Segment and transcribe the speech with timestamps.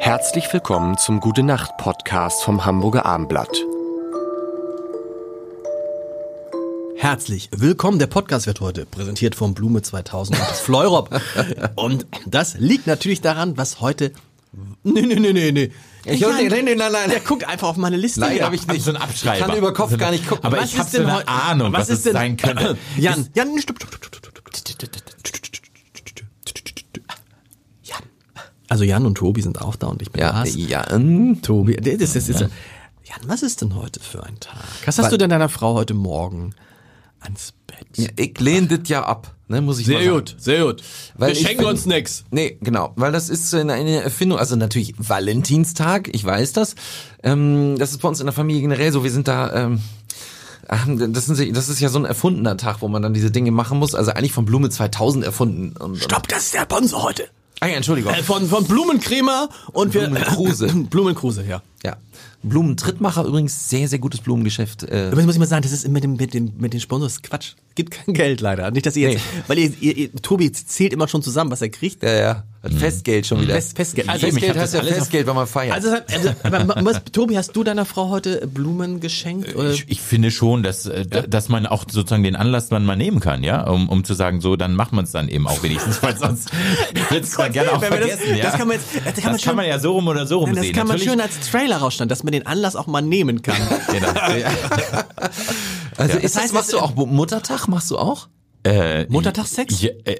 [0.00, 3.50] Herzlich willkommen zum Gute Nacht Podcast vom Hamburger Armblatt.
[6.96, 7.98] Herzlich willkommen.
[7.98, 11.10] Der Podcast wird heute präsentiert vom Blume 2000 und des Fleurop.
[11.76, 14.12] Und das liegt natürlich daran, was heute.
[14.82, 15.70] Nee, nee, nee, nee, nee.
[16.04, 17.10] Ich Jan, nee, nee, nein, nein.
[17.10, 18.20] Der guckt einfach auf meine Liste.
[18.20, 18.44] Nein, hier.
[18.46, 18.82] hab ich nicht.
[18.82, 19.38] So ein Abschreiber.
[19.38, 20.44] Ich kann über Kopf gar nicht gucken.
[20.44, 22.76] Aber Was ich habe so eine Ahnung, was, ist es denn- sein könnte.
[22.96, 24.40] Jan, Jan, stopp, stopp, stopp, stopp, Jan.
[28.70, 30.54] Also Jan und Tobi sind auch da und ich bin Ja, Lars.
[30.56, 32.50] ja, ähm, Tobi, das ist, das ist, Jan,
[33.26, 34.54] was ist denn heute für ein Tag?
[34.86, 36.54] Was hast du denn deiner Frau heute Morgen
[37.20, 37.86] ans Bett?
[37.96, 40.16] ja, ich lehne das ja ab, ne, muss ich mal Sehr sagen.
[40.18, 40.82] gut, sehr gut.
[41.16, 42.24] Weil Wir schenken find- uns nix.
[42.30, 46.76] Nee, genau, weil das ist eine eine Erfindung, also natürlich Valentinstag, ich weiß das.
[47.24, 49.80] Ähm, das ist bei uns in der Familie generell so, wir sind da, ähm,
[50.68, 53.50] ach, das, sind, das ist ja so ein erfundener Tag, wo man dann diese Dinge
[53.50, 55.76] machen muss, also eigentlich von Blume 2000 erfunden.
[55.76, 57.24] Und, Stopp, das ist der Sponsor heute.
[57.60, 58.12] Ah ja, Entschuldigung.
[58.12, 60.02] Äh, von, von Blumencremer und wir.
[60.02, 60.66] Blumenkruse.
[60.90, 61.62] Blumenkruse, ja.
[61.84, 61.96] Ja.
[62.42, 64.82] Blumentrittmacher übrigens sehr, sehr gutes Blumengeschäft.
[64.84, 67.22] Äh, Übrigens muss ich mal sagen, das ist mit dem, mit dem, mit den Sponsors
[67.22, 67.52] Quatsch.
[67.74, 68.70] Gibt kein Geld leider.
[68.70, 71.68] Nicht, dass ihr jetzt, weil ihr, ihr, ihr, Tobi zählt immer schon zusammen, was er
[71.68, 72.02] kriegt.
[72.02, 72.44] ja, ja.
[72.62, 73.54] Hat Festgeld schon wieder.
[73.54, 74.06] Fest, Festgeld.
[74.10, 75.72] Also, Festgeld heißt das ja Festgeld, wenn man feiert.
[75.74, 79.56] also, also aber, was, Tobi, hast du deiner Frau heute Blumen geschenkt?
[79.56, 79.70] Oder?
[79.70, 82.96] Ich, ich finde schon, dass, äh, d- dass man auch sozusagen den Anlass dann mal
[82.96, 85.62] nehmen kann, ja, um, um zu sagen, so, dann macht man es dann eben auch
[85.62, 86.50] wenigstens, weil sonst
[87.08, 88.42] wird es dann gerne auch wir das- vergessen, ja.
[88.44, 90.26] das kann man jetzt- das kann das man kann schön- man ja so rum oder
[90.26, 90.74] so rum Nein, das sehen.
[90.74, 93.56] kann man Natürlich- schön als Trailer rausstellen, dass man den Anlass auch mal nehmen kann.
[93.92, 94.08] Genau.
[95.96, 98.28] also ist Das heißt, machst du auch Muttertag, machst du auch?
[98.64, 99.80] Äh, Muttertagssex?
[99.82, 100.16] Ja, äh,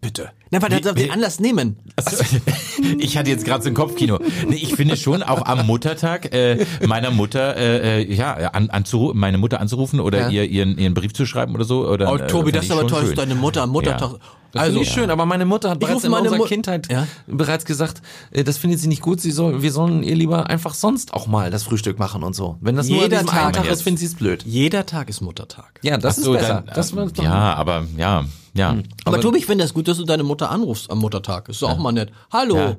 [0.00, 0.30] bitte.
[0.50, 1.76] Nein, weil wie- den Anlass nehmen.
[1.96, 2.24] Also,
[2.98, 4.18] ich hatte jetzt gerade so ein Kopfkino.
[4.48, 9.18] Nee, ich finde schon auch am Muttertag äh, meiner Mutter äh, äh, ja an, anzurufen,
[9.20, 10.28] meine Mutter anzurufen oder Ja.
[10.30, 11.86] ihr ihren ihren Brief zu schreiben oder so.
[11.86, 14.12] Oder, Oh, äh, Tobi, das ist aber toll, dass deine Mutter am Muttertag.
[14.12, 14.18] Ja.
[14.52, 16.44] Das Also, finde ich schön, aber meine Mutter hat bereits rufe in meine unserer Mu-
[16.48, 17.06] Kindheit Ja?
[17.28, 20.74] bereits gesagt, äh, das findet sie nicht gut, sie soll, wir sollen ihr lieber einfach
[20.74, 22.56] sonst auch mal das Frühstück machen und so.
[22.60, 24.42] Wenn das nur an Jeder diesem Tag einen Tag ist, findet sie es blöd.
[24.44, 25.78] Jeder Tag ist Muttertag.
[25.82, 26.62] Ja, das Ach so, ist besser.
[26.66, 28.24] dann, das war ja, aber ja,
[28.54, 28.76] ja.
[29.04, 31.48] Aber, Tobi, ich finde es gut, dass du deine Mutter anrufst am Muttertag.
[31.48, 32.10] Ist doch auch mal nett.
[32.32, 32.56] Hallo.
[32.56, 32.76] Ja.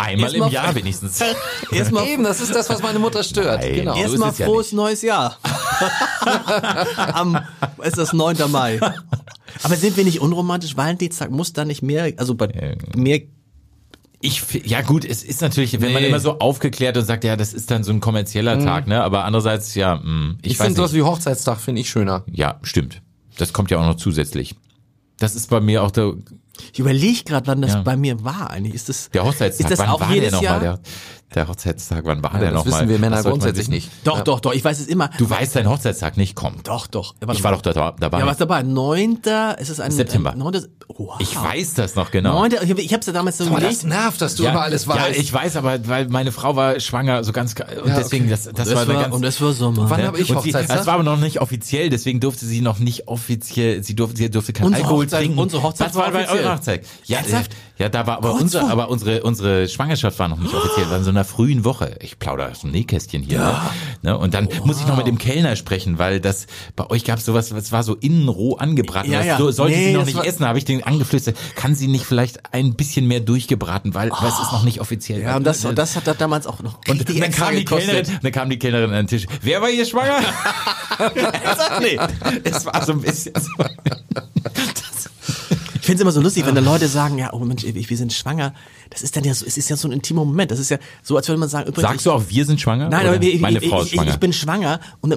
[0.00, 1.20] Einmal Erstmal- im Jahr wenigstens.
[1.72, 3.62] Erstmal Eben, das ist das, was meine Mutter stört.
[3.62, 3.74] Nein.
[3.74, 3.92] Genau.
[3.96, 4.74] Erst- Erstmal ja frohes nicht.
[4.76, 5.36] neues Jahr.
[7.14, 7.38] Am
[7.82, 8.36] ist das 9.
[8.50, 8.78] Mai.
[9.62, 10.76] Aber sind wir nicht unromantisch?
[10.76, 13.20] Valentinstag muss da nicht mehr, also bei mehr
[14.20, 16.08] Ich, ja gut, es ist natürlich, wenn man Nee.
[16.08, 19.02] immer so aufgeklärt und sagt, ja, das ist dann so ein kommerzieller Tag, ne?
[19.02, 22.24] Aber andererseits, ja, mh, ich, Ich weiß finde sowas wie Hochzeitstag finde ich schöner.
[22.30, 23.00] Ja, stimmt.
[23.36, 24.56] Das kommt ja auch noch zusätzlich.
[25.18, 26.14] Das ist bei mir auch der,
[26.72, 27.82] Ich überlege gerade, wann das Ja.
[27.82, 28.74] bei mir war eigentlich.
[28.74, 29.66] Ist das, der Hochzeitstag.
[29.66, 30.54] Ist das wann auch war jedes der Jahr?
[30.58, 30.78] nochmal?
[30.78, 32.80] Der, der Hochzeitstag, wann war Ja, der das nochmal?
[32.80, 33.90] wissen wir Männer Das grundsätzlich nicht.
[34.04, 34.54] Doch, doch, doch.
[34.54, 35.08] Ich weiß es immer.
[35.18, 36.54] Du weißt deinen Hochzeitstag nicht, komm.
[36.64, 37.14] Doch, doch.
[37.32, 38.20] Ich war doch da, dabei.
[38.20, 38.62] Ja, was dabei?
[38.62, 39.18] 9.
[39.58, 40.32] Ist es ein September.
[40.32, 40.64] Ein 9.
[40.96, 41.16] Wow.
[41.20, 42.32] ich weiß das noch genau.
[42.40, 42.52] 9.
[42.62, 43.74] Ich, ich habe es ja damals so Aber gelegt.
[43.74, 44.98] das nervt, dass du ja, über alles weißt.
[44.98, 48.54] Ja, ich weiß, aber weil meine Frau war schwanger, so ganz, und deswegen, das, das,
[48.54, 49.90] Das war, war, ganz, und es war Sommer.
[49.90, 50.06] Wann Ne?
[50.06, 50.78] habe ich sie, Hochzeitstag?
[50.78, 54.30] Das war aber noch nicht offiziell, deswegen durfte sie noch nicht offiziell, sie durfte, sie
[54.30, 55.38] durfte kein Alkohol Hochzeit- trinken.
[55.38, 56.44] unsere Hochzeit das war war bei offiziell.
[56.56, 56.86] Hochzeit.
[57.06, 57.52] Ja, Ernsthaft?
[57.78, 60.98] ja, da war aber Kurz vor- aber unsere, unsere Schwangerschaft war noch nicht offiziell, war
[60.98, 61.96] in so einer frühen Woche.
[62.00, 63.38] Ich plaudere aus dem Nähkästchen hier.
[63.38, 63.60] Ne?
[64.02, 64.18] Ne?
[64.18, 67.24] Und dann muss ich noch mit dem Kellner sprechen, weil das, bei euch gab es
[67.24, 69.10] sowas, das war so innen roh angebraten.
[69.12, 69.38] Ja, das ja.
[69.38, 72.04] so- sollte Nee, sie noch das nicht essen, habe ich den angeflüstert, kann sie nicht
[72.04, 75.20] vielleicht ein bisschen mehr durchgebraten, weil, weil es ist noch nicht offiziell.
[75.22, 77.64] ja, und das, und das hat da damals auch noch Und dann extra kam, die
[77.64, 77.88] gekostet.
[77.94, 79.26] Kellnerin, dann kam die Kellnerin an den Tisch.
[79.42, 80.18] Wer war hier schwanger?
[81.80, 81.98] nee.
[82.44, 83.50] Es war so ein bisschen so.
[85.88, 88.12] Ich finde es immer so lustig, wenn da Leute sagen, ja, oh Mensch, wir sind
[88.12, 88.52] schwanger.
[88.90, 90.50] Das ist dann ja so, es ist ja so ein intimer Moment.
[90.50, 91.90] Das ist ja so, als würde man sagen, übrigens.
[91.90, 92.90] Sagst du auch, wir sind schwanger?
[92.90, 94.08] Nein, aber ich, meine Frau ich, ist schwanger.
[94.08, 95.16] ich, ich bin schwanger und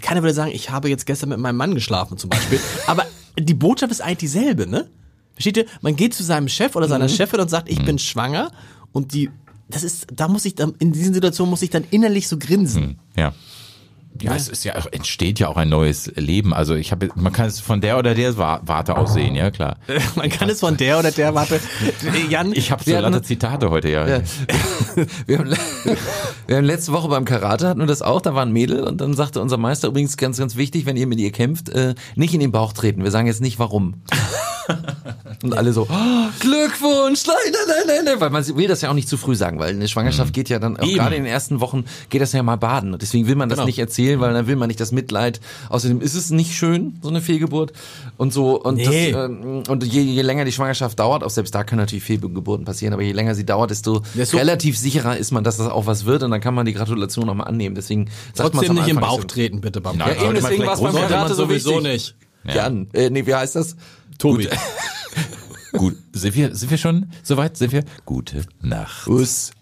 [0.00, 2.58] keiner würde sagen, ich habe jetzt gestern mit meinem Mann geschlafen zum Beispiel.
[2.86, 3.04] aber
[3.38, 4.88] die Botschaft ist eigentlich dieselbe, ne?
[5.34, 5.66] Versteht ihr?
[5.82, 6.90] Man geht zu seinem Chef oder Mhm.
[6.92, 8.50] seiner Chefin und sagt, ich bin schwanger
[8.92, 9.28] und die,
[9.68, 12.98] das ist, da muss ich dann, in diesen Situationen muss ich dann innerlich so grinsen.
[13.14, 13.34] ja.
[14.22, 16.52] Ja, es ist ja entsteht ja auch ein neues Leben.
[16.54, 19.50] Also ich habe, man kann es von der oder der Wa- Warte aus sehen, ja
[19.50, 19.76] klar.
[20.16, 21.60] Man kann es von der oder der, warte,
[22.30, 24.06] Jan, Ich habe so lauter Zitate heute, ja.
[24.06, 24.20] Ja.
[25.26, 25.54] Wir, haben,
[26.46, 29.00] wir haben letzte Woche beim Karate hatten wir das auch, da war ein Mädel und
[29.00, 32.34] dann sagte unser Meister übrigens ganz, ganz wichtig, wenn ihr mit ihr kämpft, äh, nicht
[32.34, 33.04] in den Bauch treten.
[33.04, 34.02] Wir sagen jetzt nicht warum.
[35.42, 38.90] Und alle so, oh, Glückwunsch, nein, nein, nein, nein, nein, weil man will das ja
[38.90, 40.94] auch nicht zu früh sagen, weil eine Schwangerschaft geht ja dann, auch Eben.
[40.96, 42.92] gerade in den ersten Wochen, geht das ja mal baden.
[42.92, 43.66] Und deswegen will man das Genau.
[43.66, 45.40] nicht erzählen, weil dann will man nicht das Mitleid.
[45.68, 47.72] Außerdem ist es nicht schön, so eine Fehlgeburt.
[48.16, 49.12] Und so, und, Nee.
[49.12, 52.64] das, ähm, und je, je länger die Schwangerschaft dauert, auch selbst da können natürlich Fehlgeburten
[52.64, 55.86] passieren, aber je länger sie dauert, desto Desto- relativ sicherer ist man, dass das auch
[55.86, 57.74] was wird und dann kann man die Gratulation auch mal annehmen.
[57.76, 59.26] Deswegen sagt trotzdem nicht im Bauch so.
[59.26, 61.70] treten, bitte beim Nein, Ja, eben Sollte man deswegen war es beim Karate so sowieso
[61.84, 62.14] wichtig.
[62.44, 62.54] nicht.
[62.54, 63.76] Jan, äh, nee, wie heißt das?
[64.18, 64.48] Tobi.
[65.72, 67.56] Gut, sind wir, sind wir schon soweit?
[67.56, 67.84] Sind wir?
[68.04, 69.06] Gute Nacht.
[69.06, 69.52] Us.